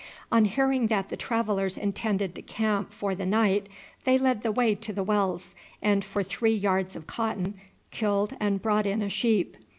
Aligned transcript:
On 0.31 0.45
hearing 0.45 0.87
that 0.87 1.09
the 1.09 1.15
travellers 1.15 1.77
intended 1.77 2.33
to 2.33 2.41
camp 2.41 2.91
for 2.91 3.13
the 3.13 3.23
night 3.27 3.69
they 4.03 4.17
led 4.17 4.41
the 4.41 4.51
way 4.51 4.73
to 4.73 4.91
the 4.91 5.03
wells, 5.03 5.53
and 5.79 6.03
for 6.03 6.23
three 6.23 6.55
yards 6.55 6.95
of 6.95 7.05
cotton 7.05 7.53
killed 7.91 8.35
and 8.39 8.59
brought 8.63 8.87
in 8.87 9.03
a 9.03 9.09
sheep. 9.09 9.55